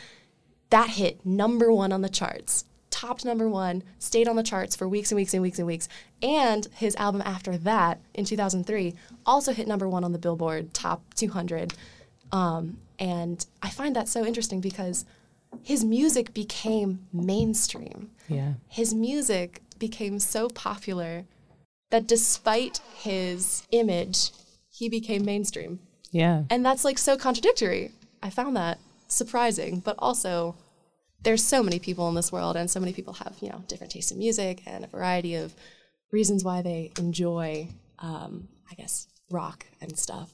That 0.70 0.90
hit 0.90 1.25
number 1.25 1.72
one 1.72 1.92
on 1.92 2.03
the 2.03 2.09
charts, 2.09 2.64
topped 2.90 3.25
number 3.25 3.48
one, 3.48 3.83
stayed 3.98 4.29
on 4.29 4.37
the 4.37 4.42
charts 4.42 4.75
for 4.75 4.88
weeks 4.88 5.11
and 5.11 5.16
weeks 5.16 5.35
and 5.35 5.42
weeks 5.42 5.59
and 5.59 5.66
weeks. 5.66 5.88
And 6.22 6.66
his 6.75 6.96
album 6.96 7.22
after 7.25 7.57
that, 7.59 8.01
in 8.14 8.25
2003, 8.25 8.94
also 9.27 9.53
hit 9.53 9.68
number 9.68 9.88
one 9.88 10.05
on 10.05 10.12
the 10.12 10.18
Billboard 10.18 10.72
Top 10.72 11.03
200. 11.14 11.75
Um, 12.33 12.79
and 12.98 13.44
I 13.62 13.70
find 13.70 13.94
that 13.96 14.09
so 14.09 14.25
interesting 14.25 14.61
because 14.61 15.05
his 15.62 15.85
music 15.85 16.33
became 16.33 17.07
mainstream. 17.12 18.11
Yeah. 18.29 18.55
His 18.68 18.94
music 18.94 19.61
became 19.79 20.18
so 20.18 20.48
popular 20.48 21.25
that 21.93 22.07
despite 22.07 22.81
his 22.97 23.65
image, 23.71 24.31
he 24.71 24.89
became 24.89 25.25
mainstream. 25.25 25.79
Yeah. 26.11 26.45
And 26.49 26.65
that's 26.65 26.85
like 26.85 26.97
so 26.97 27.19
contradictory. 27.19 27.93
I 28.23 28.31
found 28.31 28.57
that 28.57 28.79
surprising, 29.09 29.81
but 29.81 29.97
also 29.99 30.57
there's 31.23 31.45
so 31.45 31.63
many 31.63 31.79
people 31.79 32.09
in 32.09 32.15
this 32.15 32.33
world 32.33 32.57
and 32.57 32.71
so 32.71 32.81
many 32.81 32.95
people 32.95 33.13
have, 33.15 33.37
you 33.43 33.51
know, 33.51 33.63
different 33.69 33.93
tastes 33.93 34.11
in 34.11 34.19
music 34.19 34.63
and 34.67 34.85
a 34.85 34.89
variety 34.89 35.35
of 35.35 35.55
reasons 36.11 36.43
why 36.43 36.63
they 36.63 36.93
enjoy, 36.99 37.69
um, 37.99 38.49
I 38.71 38.75
guess, 38.75 39.07
rock 39.31 39.67
and 39.83 39.97
stuff. 39.99 40.33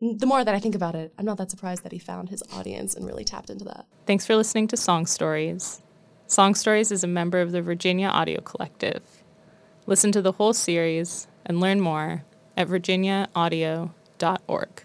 The 0.00 0.26
more 0.26 0.42
that 0.42 0.54
I 0.54 0.58
think 0.58 0.74
about 0.74 0.94
it, 0.94 1.12
I'm 1.18 1.26
not 1.26 1.36
that 1.36 1.50
surprised 1.50 1.82
that 1.84 1.92
he 1.92 1.98
found 1.98 2.30
his 2.30 2.42
audience 2.54 2.94
and 2.94 3.06
really 3.06 3.24
tapped 3.24 3.50
into 3.50 3.66
that. 3.66 3.84
Thanks 4.06 4.24
for 4.26 4.36
listening 4.36 4.68
to 4.68 4.76
Song 4.78 5.04
Stories. 5.04 5.82
Song 6.28 6.54
Stories 6.54 6.90
is 6.90 7.04
a 7.04 7.06
member 7.06 7.42
of 7.42 7.52
the 7.52 7.60
Virginia 7.60 8.08
Audio 8.08 8.40
Collective. 8.40 9.02
Listen 9.86 10.12
to 10.12 10.22
the 10.22 10.32
whole 10.32 10.54
series 10.54 11.26
and 11.44 11.60
learn 11.60 11.80
more 11.80 12.24
at 12.56 12.68
virginiaaudio.org. 12.68 14.84